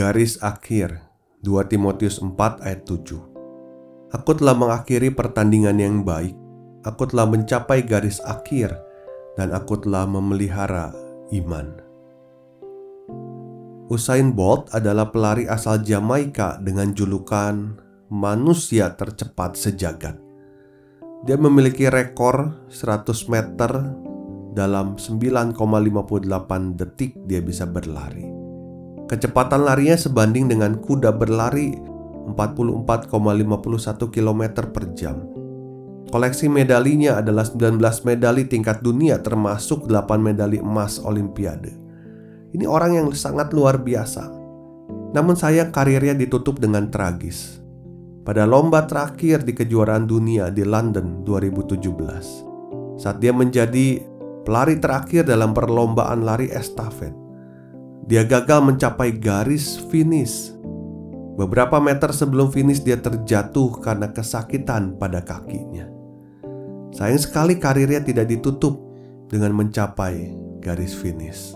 Garis 0.00 0.40
akhir 0.40 0.96
2 1.44 1.60
Timotius 1.68 2.24
4 2.24 2.32
ayat 2.64 2.88
7 2.88 3.20
Aku 4.16 4.32
telah 4.32 4.56
mengakhiri 4.56 5.12
pertandingan 5.12 5.76
yang 5.76 6.08
baik 6.08 6.32
Aku 6.88 7.04
telah 7.04 7.28
mencapai 7.28 7.84
garis 7.84 8.16
akhir 8.24 8.72
Dan 9.36 9.52
aku 9.52 9.76
telah 9.76 10.08
memelihara 10.08 10.96
iman 11.36 11.84
Usain 13.92 14.32
Bolt 14.32 14.72
adalah 14.72 15.12
pelari 15.12 15.44
asal 15.44 15.84
Jamaika 15.84 16.56
dengan 16.64 16.96
julukan 16.96 17.76
manusia 18.08 18.96
tercepat 18.96 19.58
sejagat. 19.58 20.16
Dia 21.28 21.36
memiliki 21.36 21.90
rekor 21.90 22.70
100 22.72 23.04
meter 23.28 23.72
dalam 24.54 24.94
9,58 24.94 25.58
detik 26.78 27.18
dia 27.26 27.42
bisa 27.42 27.66
berlari. 27.66 28.29
Kecepatan 29.10 29.66
larinya 29.66 29.98
sebanding 29.98 30.46
dengan 30.46 30.78
kuda 30.78 31.10
berlari 31.10 31.74
44,51 32.30 34.06
km 34.06 34.42
per 34.70 34.94
jam. 34.94 35.26
Koleksi 36.14 36.46
medalinya 36.46 37.18
adalah 37.18 37.42
19 37.42 37.82
medali 38.06 38.46
tingkat 38.46 38.78
dunia 38.86 39.18
termasuk 39.18 39.90
8 39.90 40.14
medali 40.22 40.62
emas 40.62 41.02
olimpiade. 41.02 41.74
Ini 42.54 42.66
orang 42.70 43.02
yang 43.02 43.08
sangat 43.10 43.50
luar 43.50 43.82
biasa. 43.82 44.30
Namun 45.10 45.34
sayang 45.34 45.74
karirnya 45.74 46.14
ditutup 46.14 46.62
dengan 46.62 46.86
tragis. 46.90 47.58
Pada 48.22 48.46
lomba 48.46 48.86
terakhir 48.86 49.42
di 49.42 49.58
kejuaraan 49.58 50.06
dunia 50.06 50.54
di 50.54 50.62
London 50.62 51.26
2017, 51.26 52.46
saat 52.94 53.18
dia 53.18 53.34
menjadi 53.34 54.06
pelari 54.46 54.78
terakhir 54.78 55.26
dalam 55.26 55.50
perlombaan 55.50 56.22
lari 56.22 56.46
estafet, 56.52 57.10
dia 58.06 58.24
gagal 58.24 58.60
mencapai 58.64 59.16
garis 59.16 59.80
finish. 59.88 60.54
Beberapa 61.36 61.80
meter 61.80 62.12
sebelum 62.12 62.52
finish 62.52 62.84
dia 62.84 63.00
terjatuh 63.00 63.80
karena 63.80 64.12
kesakitan 64.12 64.96
pada 65.00 65.24
kakinya. 65.24 65.88
Sayang 66.92 67.22
sekali 67.22 67.56
karirnya 67.56 68.02
tidak 68.02 68.28
ditutup 68.28 68.76
dengan 69.30 69.54
mencapai 69.54 70.34
garis 70.58 70.92
finish. 70.92 71.54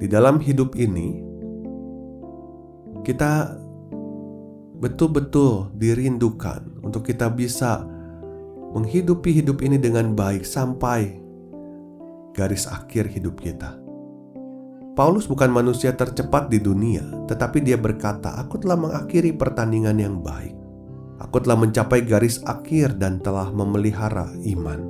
Di 0.00 0.08
dalam 0.08 0.40
hidup 0.40 0.78
ini, 0.78 1.20
kita 3.04 3.58
betul-betul 4.80 5.68
dirindukan 5.76 6.80
untuk 6.80 7.04
kita 7.04 7.28
bisa 7.28 7.84
menghidupi 8.72 9.34
hidup 9.42 9.60
ini 9.60 9.76
dengan 9.76 10.14
baik 10.14 10.46
sampai 10.46 11.20
garis 12.32 12.64
akhir 12.70 13.10
hidup 13.10 13.42
kita. 13.42 13.79
Paulus 15.00 15.24
bukan 15.24 15.48
manusia 15.48 15.96
tercepat 15.96 16.52
di 16.52 16.60
dunia, 16.60 17.00
tetapi 17.24 17.64
dia 17.64 17.80
berkata, 17.80 18.36
"Aku 18.36 18.60
telah 18.60 18.76
mengakhiri 18.76 19.32
pertandingan 19.32 19.96
yang 19.96 20.20
baik. 20.20 20.52
Aku 21.24 21.40
telah 21.40 21.56
mencapai 21.56 22.04
garis 22.04 22.36
akhir 22.44 23.00
dan 23.00 23.16
telah 23.16 23.48
memelihara 23.48 24.28
iman." 24.44 24.84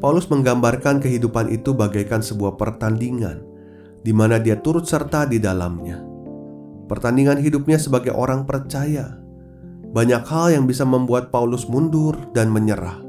Paulus 0.00 0.24
menggambarkan 0.32 1.04
kehidupan 1.04 1.52
itu 1.52 1.76
bagaikan 1.76 2.24
sebuah 2.24 2.56
pertandingan 2.56 3.44
di 4.00 4.16
mana 4.16 4.40
dia 4.40 4.56
turut 4.56 4.88
serta 4.88 5.28
di 5.28 5.36
dalamnya. 5.36 6.00
Pertandingan 6.88 7.36
hidupnya 7.36 7.76
sebagai 7.76 8.16
orang 8.16 8.48
percaya. 8.48 9.20
Banyak 9.92 10.24
hal 10.32 10.56
yang 10.56 10.64
bisa 10.64 10.88
membuat 10.88 11.28
Paulus 11.28 11.68
mundur 11.68 12.16
dan 12.32 12.48
menyerah. 12.48 13.04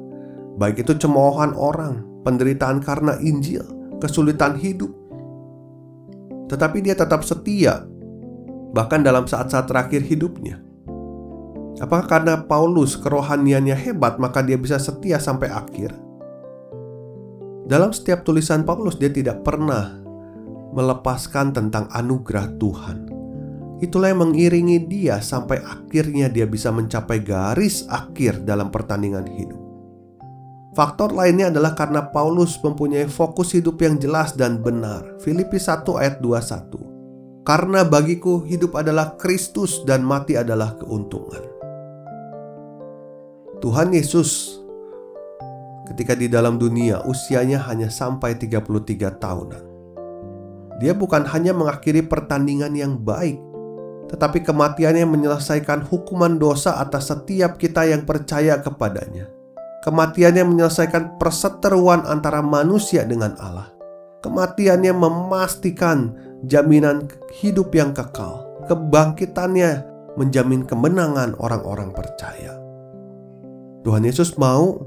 Baik 0.59 0.83
itu 0.83 1.07
cemoohan 1.07 1.55
orang, 1.55 2.03
penderitaan 2.27 2.83
karena 2.83 3.15
Injil, 3.23 3.63
kesulitan 4.03 4.59
hidup, 4.59 5.06
tetapi 6.47 6.83
dia 6.83 6.95
tetap 6.95 7.23
setia, 7.27 7.83
bahkan 8.71 9.03
dalam 9.03 9.27
saat-saat 9.27 9.67
terakhir 9.67 10.03
hidupnya. 10.03 10.63
Apakah 11.77 12.09
karena 12.09 12.41
Paulus 12.41 12.97
kerohaniannya 12.97 13.77
hebat, 13.77 14.17
maka 14.17 14.41
dia 14.41 14.57
bisa 14.57 14.81
setia 14.81 15.21
sampai 15.21 15.53
akhir? 15.53 15.93
Dalam 17.67 17.93
setiap 17.93 18.25
tulisan 18.25 18.65
Paulus, 18.65 18.97
dia 18.97 19.11
tidak 19.11 19.45
pernah 19.45 20.01
melepaskan 20.73 21.53
tentang 21.53 21.85
anugerah 21.93 22.55
Tuhan. 22.57 22.97
Itulah 23.77 24.09
yang 24.09 24.25
mengiringi 24.25 24.89
dia 24.89 25.21
sampai 25.21 25.61
akhirnya 25.61 26.33
dia 26.33 26.49
bisa 26.49 26.73
mencapai 26.73 27.21
garis 27.21 27.85
akhir 27.85 28.41
dalam 28.41 28.73
pertandingan 28.73 29.27
hidup. 29.29 29.56
Faktor 30.77 31.09
lainnya 31.09 31.49
adalah 31.49 31.73
karena 31.73 32.05
Paulus 32.05 32.61
mempunyai 32.61 33.09
fokus 33.09 33.57
hidup 33.57 33.81
yang 33.81 33.97
jelas 33.97 34.37
dan 34.37 34.61
benar. 34.61 35.17
Filipi 35.17 35.57
1 35.57 35.81
ayat 35.97 36.21
21. 36.21 37.41
Karena 37.41 37.81
bagiku 37.81 38.45
hidup 38.45 38.77
adalah 38.77 39.17
Kristus 39.17 39.81
dan 39.89 40.05
mati 40.05 40.37
adalah 40.37 40.77
keuntungan. 40.77 41.41
Tuhan 43.57 43.89
Yesus 43.89 44.61
ketika 45.89 46.13
di 46.13 46.29
dalam 46.29 46.61
dunia 46.61 47.01
usianya 47.09 47.57
hanya 47.65 47.89
sampai 47.89 48.37
33 48.37 49.17
tahunan. 49.17 49.63
Dia 50.77 50.93
bukan 50.93 51.25
hanya 51.25 51.57
mengakhiri 51.57 52.05
pertandingan 52.05 52.77
yang 52.77 53.01
baik, 53.01 53.41
tetapi 54.13 54.45
kematiannya 54.45 55.09
menyelesaikan 55.09 55.89
hukuman 55.89 56.37
dosa 56.37 56.77
atas 56.77 57.09
setiap 57.09 57.57
kita 57.57 57.89
yang 57.89 58.05
percaya 58.05 58.61
kepadanya. 58.61 59.36
Kematiannya 59.85 60.43
menyelesaikan 60.43 61.21
perseteruan 61.21 62.03
antara 62.09 62.41
manusia 62.41 63.05
dengan 63.05 63.37
Allah. 63.37 63.69
Kematiannya 64.25 64.91
memastikan 64.91 66.17
jaminan 66.43 67.05
hidup 67.29 67.71
yang 67.77 67.93
kekal. 67.93 68.45
Kebangkitannya 68.65 69.85
menjamin 70.17 70.65
kemenangan 70.65 71.37
orang-orang 71.37 71.93
percaya. 71.93 72.57
Tuhan 73.85 74.03
Yesus 74.03 74.35
mau 74.35 74.81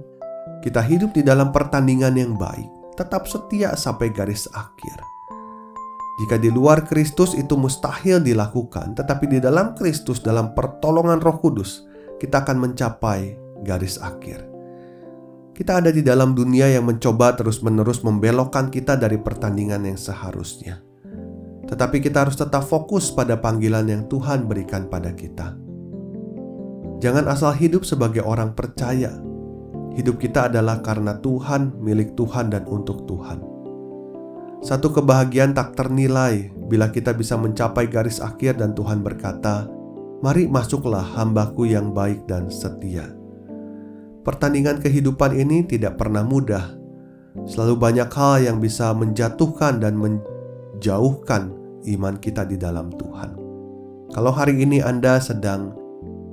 kita 0.61 0.85
hidup 0.85 1.17
di 1.17 1.25
dalam 1.25 1.55
pertandingan 1.55 2.21
yang 2.21 2.37
baik, 2.37 2.69
tetap 2.99 3.25
setia 3.25 3.73
sampai 3.73 4.13
garis 4.13 4.45
akhir. 4.53 4.99
Jika 6.21 6.37
di 6.37 6.53
luar 6.53 6.85
Kristus 6.85 7.33
itu 7.33 7.57
mustahil 7.57 8.21
dilakukan, 8.21 8.93
tetapi 8.93 9.25
di 9.25 9.39
dalam 9.41 9.73
Kristus, 9.73 10.21
dalam 10.21 10.53
pertolongan 10.53 11.17
Roh 11.17 11.41
Kudus, 11.41 11.89
kita 12.21 12.45
akan 12.45 12.61
mencapai 12.61 13.41
garis 13.65 13.97
akhir. 13.97 14.50
Kita 15.61 15.77
ada 15.77 15.93
di 15.93 16.01
dalam 16.01 16.33
dunia 16.33 16.73
yang 16.73 16.89
mencoba 16.89 17.37
terus-menerus 17.37 18.01
membelokkan 18.01 18.73
kita 18.73 18.97
dari 18.97 19.21
pertandingan 19.21 19.85
yang 19.85 20.01
seharusnya. 20.01 20.81
Tetapi 21.69 22.01
kita 22.01 22.25
harus 22.25 22.41
tetap 22.41 22.65
fokus 22.65 23.13
pada 23.13 23.37
panggilan 23.37 23.85
yang 23.85 24.09
Tuhan 24.09 24.49
berikan 24.49 24.89
pada 24.89 25.13
kita. 25.13 25.61
Jangan 27.05 27.29
asal 27.29 27.53
hidup 27.61 27.85
sebagai 27.85 28.25
orang 28.25 28.57
percaya. 28.57 29.13
Hidup 30.01 30.17
kita 30.17 30.49
adalah 30.49 30.81
karena 30.81 31.21
Tuhan, 31.21 31.77
milik 31.77 32.17
Tuhan, 32.17 32.49
dan 32.49 32.65
untuk 32.65 33.05
Tuhan. 33.05 33.45
Satu 34.65 34.89
kebahagiaan 34.89 35.53
tak 35.53 35.77
ternilai 35.77 36.49
bila 36.73 36.89
kita 36.89 37.13
bisa 37.13 37.37
mencapai 37.37 37.85
garis 37.85 38.17
akhir, 38.17 38.65
dan 38.65 38.73
Tuhan 38.73 39.05
berkata, 39.05 39.69
"Mari 40.25 40.49
masuklah 40.49 41.05
hambaku 41.05 41.69
yang 41.69 41.93
baik 41.93 42.25
dan 42.25 42.49
setia." 42.49 43.20
Pertandingan 44.21 44.85
kehidupan 44.85 45.33
ini 45.33 45.65
tidak 45.65 45.97
pernah 45.97 46.21
mudah. 46.21 46.77
Selalu 47.49 47.75
banyak 47.81 48.11
hal 48.13 48.45
yang 48.45 48.59
bisa 48.61 48.93
menjatuhkan 48.93 49.81
dan 49.81 49.97
menjauhkan 49.97 51.57
iman 51.89 52.15
kita 52.21 52.45
di 52.45 52.61
dalam 52.61 52.93
Tuhan. 52.93 53.33
Kalau 54.13 54.33
hari 54.35 54.61
ini 54.61 54.85
Anda 54.85 55.17
sedang 55.25 55.73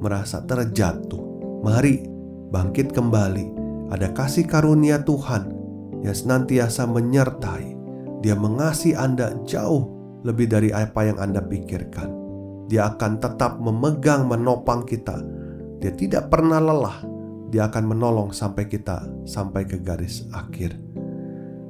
merasa 0.04 0.44
terjatuh, 0.44 1.22
mari 1.63 2.04
bangkit 2.51 2.92
kembali. 2.92 3.56
Ada 3.88 4.12
kasih 4.12 4.51
karunia 4.51 5.00
Tuhan 5.07 5.48
yang 6.04 6.12
senantiasa 6.12 6.84
menyertai. 6.92 7.72
Dia 8.19 8.36
mengasihi 8.36 9.00
Anda 9.00 9.31
jauh 9.48 9.88
lebih 10.28 10.51
dari 10.51 10.75
apa 10.75 11.07
yang 11.07 11.24
Anda 11.24 11.39
pikirkan. 11.39 12.12
Dia 12.68 12.92
akan 12.92 13.24
tetap 13.24 13.63
memegang 13.63 14.28
menopang 14.28 14.84
kita. 14.84 15.24
Dia 15.80 15.95
tidak 15.95 16.28
pernah 16.28 16.60
lelah 16.60 17.16
Dia 17.47 17.71
akan 17.71 17.95
menolong 17.95 18.35
sampai 18.35 18.67
kita 18.67 19.07
sampai 19.23 19.63
ke 19.63 19.79
garis 19.79 20.27
akhir. 20.35 20.75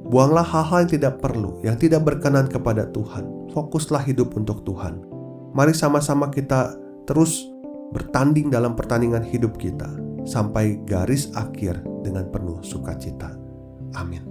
Buanglah 0.08 0.44
hal-hal 0.44 0.88
yang 0.88 0.92
tidak 0.98 1.14
perlu, 1.20 1.60
yang 1.60 1.76
tidak 1.76 2.02
berkenan 2.02 2.48
kepada 2.48 2.88
Tuhan. 2.90 3.52
Fokuslah 3.52 4.02
hidup 4.08 4.34
untuk 4.34 4.64
Tuhan. 4.64 5.04
Mari 5.52 5.76
sama-sama 5.76 6.32
kita 6.32 6.76
terus 7.04 7.44
bertanding 7.92 8.52
dalam 8.52 8.76
pertandingan 8.76 9.24
hidup 9.24 9.56
kita 9.56 9.88
sampai 10.28 10.80
garis 10.84 11.32
akhir 11.32 11.80
dengan 12.04 12.28
penuh 12.28 12.60
sukacita. 12.60 13.32
Amin. 13.96 14.27